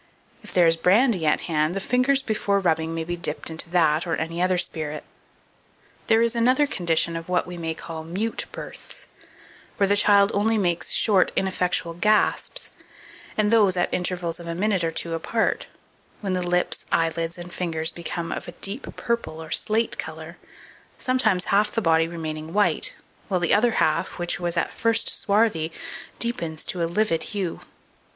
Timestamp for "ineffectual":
11.35-11.93